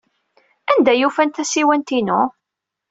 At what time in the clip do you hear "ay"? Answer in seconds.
0.93-1.03